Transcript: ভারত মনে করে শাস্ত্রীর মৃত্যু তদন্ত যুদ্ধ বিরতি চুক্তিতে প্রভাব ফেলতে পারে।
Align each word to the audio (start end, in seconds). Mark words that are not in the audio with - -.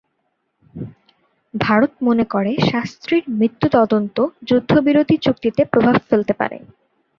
ভারত 1.53 1.91
মনে 2.03 2.25
করে 2.25 2.51
শাস্ত্রীর 2.71 3.23
মৃত্যু 3.29 3.67
তদন্ত 3.71 4.17
যুদ্ধ 4.43 4.71
বিরতি 4.79 5.15
চুক্তিতে 5.17 5.61
প্রভাব 5.65 5.95
ফেলতে 6.09 6.33
পারে। 6.33 6.57